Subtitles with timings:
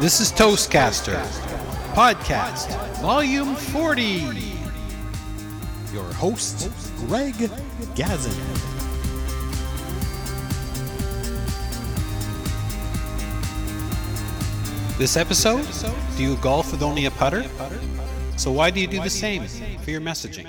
[0.00, 1.20] This is Toastcaster,
[1.92, 2.68] podcast,
[3.00, 4.02] volume 40.
[5.92, 7.34] Your host, Greg
[7.96, 8.32] Gazin.
[14.98, 15.66] This episode,
[16.16, 17.44] do you golf with only a putter?
[18.36, 19.48] So why do you do the same
[19.82, 20.46] for your messaging?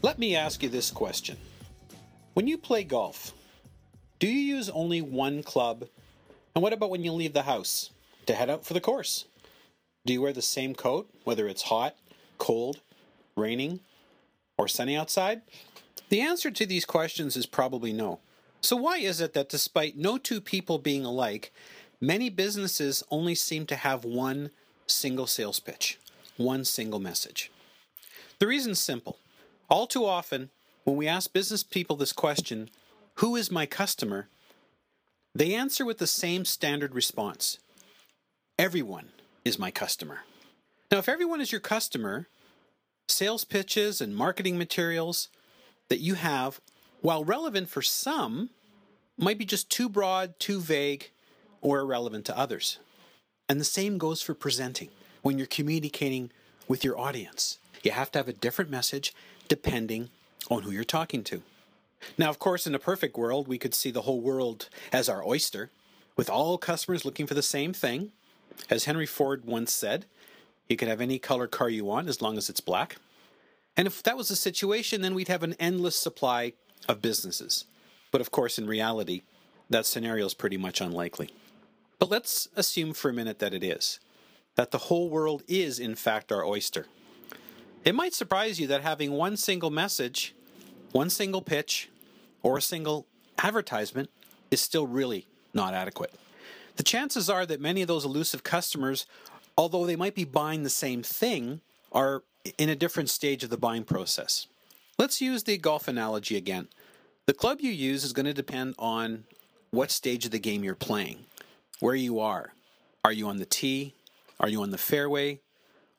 [0.00, 1.36] Let me ask you this question.
[2.34, 3.32] When you play golf,
[4.20, 5.86] do you use only one club?
[6.54, 7.90] And what about when you leave the house
[8.26, 9.24] to head out for the course?
[10.06, 11.96] Do you wear the same coat, whether it's hot,
[12.38, 12.80] cold,
[13.36, 13.80] raining,
[14.56, 15.42] or sunny outside?
[16.10, 18.20] The answer to these questions is probably no.
[18.60, 21.52] So, why is it that despite no two people being alike,
[22.00, 24.50] many businesses only seem to have one
[24.86, 25.98] single sales pitch,
[26.36, 27.50] one single message?
[28.38, 29.18] The reason's simple.
[29.68, 30.50] All too often,
[30.84, 32.70] when we ask business people this question,
[33.16, 34.28] who is my customer?
[35.34, 37.58] They answer with the same standard response
[38.58, 39.10] everyone
[39.44, 40.20] is my customer.
[40.90, 42.26] Now, if everyone is your customer,
[43.06, 45.28] sales pitches and marketing materials
[45.88, 46.60] that you have,
[47.02, 48.50] while relevant for some,
[49.16, 51.10] might be just too broad, too vague,
[51.60, 52.78] or irrelevant to others.
[53.48, 54.88] And the same goes for presenting
[55.22, 56.32] when you're communicating
[56.66, 57.58] with your audience.
[57.82, 59.14] You have to have a different message
[59.48, 60.10] depending
[60.50, 61.42] on who you're talking to.
[62.16, 65.26] Now, of course, in a perfect world, we could see the whole world as our
[65.26, 65.70] oyster,
[66.16, 68.12] with all customers looking for the same thing.
[68.70, 70.06] As Henry Ford once said,
[70.68, 72.96] you can have any color car you want as long as it's black.
[73.76, 76.52] And if that was the situation, then we'd have an endless supply
[76.88, 77.64] of businesses.
[78.10, 79.22] But of course, in reality,
[79.70, 81.30] that scenario is pretty much unlikely.
[81.98, 84.00] But let's assume for a minute that it is,
[84.56, 86.86] that the whole world is, in fact, our oyster.
[87.88, 90.34] It might surprise you that having one single message,
[90.92, 91.88] one single pitch,
[92.42, 93.06] or a single
[93.38, 94.10] advertisement
[94.50, 96.12] is still really not adequate.
[96.76, 99.06] The chances are that many of those elusive customers,
[99.56, 102.24] although they might be buying the same thing, are
[102.58, 104.48] in a different stage of the buying process.
[104.98, 106.68] Let's use the golf analogy again.
[107.24, 109.24] The club you use is going to depend on
[109.70, 111.20] what stage of the game you're playing,
[111.80, 112.52] where you are.
[113.02, 113.94] Are you on the tee?
[114.38, 115.40] Are you on the fairway?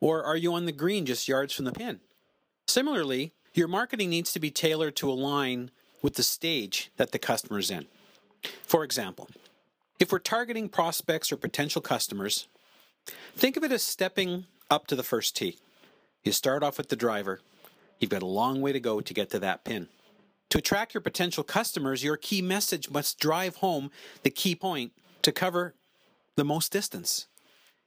[0.02, 2.00] Or are you on the green just yards from the pin?
[2.68, 5.72] Similarly, your marketing needs to be tailored to align
[6.02, 7.88] with the stage that the customer is in.
[8.64, 9.28] For example,
[10.00, 12.48] if we're targeting prospects or potential customers,
[13.36, 15.58] think of it as stepping up to the first tee.
[16.24, 17.42] You start off with the driver.
[18.00, 19.88] You've got a long way to go to get to that pin.
[20.52, 23.92] To attract your potential customers, your key message must drive home
[24.24, 25.76] the key point to cover
[26.36, 27.28] the most distance.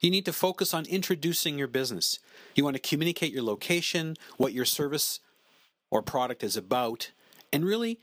[0.03, 2.19] You need to focus on introducing your business.
[2.57, 5.21] You want to communicate your location, what your service
[5.91, 7.13] or product is about,
[7.53, 8.01] and really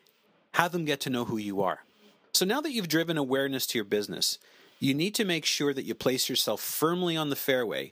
[0.53, 1.83] have them get to know who you are.
[2.31, 4.39] So now that you've driven awareness to your business,
[4.79, 7.91] you need to make sure that you place yourself firmly on the fairway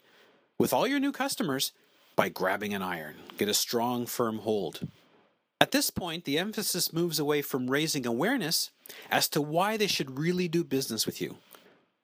[0.57, 1.73] with all your new customers
[2.15, 3.15] by grabbing an iron.
[3.37, 4.87] Get a strong, firm hold.
[5.59, 8.71] At this point, the emphasis moves away from raising awareness
[9.11, 11.37] as to why they should really do business with you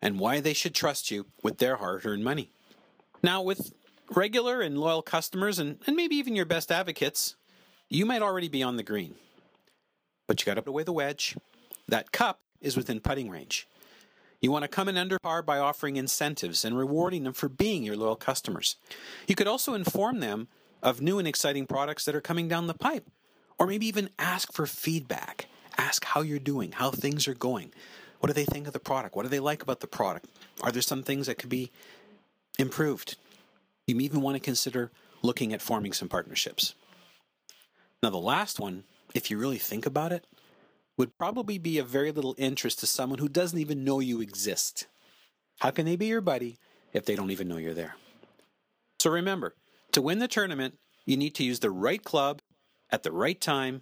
[0.03, 2.51] and why they should trust you with their hard earned money.
[3.23, 3.73] Now, with
[4.13, 7.37] regular and loyal customers, and, and maybe even your best advocates,
[7.89, 9.15] you might already be on the green.
[10.27, 11.37] But you got to put away the wedge.
[11.87, 13.65] That cup is within putting range.
[14.41, 17.83] You want to come in under par by offering incentives and rewarding them for being
[17.83, 18.75] your loyal customers.
[19.25, 20.49] You could also inform them
[20.81, 23.09] of new and exciting products that are coming down the pipe,
[23.57, 25.47] or maybe even ask for feedback.
[25.77, 27.71] Ask how you're doing, how things are going.
[28.23, 29.17] What do they think of the product?
[29.17, 30.27] What do they like about the product?
[30.61, 31.71] Are there some things that could be
[32.57, 33.17] improved?
[33.85, 34.91] You may even want to consider
[35.21, 36.73] looking at forming some partnerships.
[38.01, 40.25] Now, the last one, if you really think about it,
[40.95, 44.87] would probably be of very little interest to someone who doesn't even know you exist.
[45.59, 46.59] How can they be your buddy
[46.93, 47.97] if they don't even know you're there?
[49.01, 49.53] So remember,
[49.91, 52.41] to win the tournament, you need to use the right club
[52.89, 53.81] at the right time,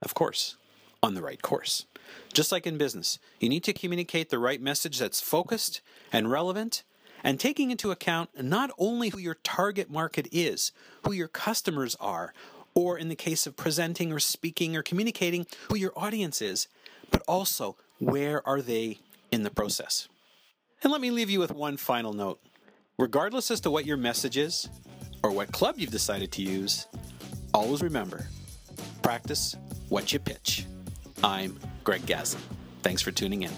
[0.00, 0.56] of course,
[1.04, 1.84] on the right course.
[2.32, 6.82] Just like in business, you need to communicate the right message that's focused and relevant
[7.22, 10.72] and taking into account not only who your target market is,
[11.04, 12.32] who your customers are,
[12.74, 16.68] or in the case of presenting or speaking or communicating, who your audience is,
[17.10, 18.98] but also where are they
[19.30, 20.08] in the process.
[20.82, 22.40] And let me leave you with one final note.
[22.98, 24.70] Regardless as to what your message is
[25.22, 26.86] or what club you've decided to use,
[27.52, 28.26] always remember
[29.02, 29.54] practice
[29.90, 30.64] what you pitch.
[31.24, 32.38] I'm Greg Gazin.
[32.82, 33.50] Thanks for tuning in.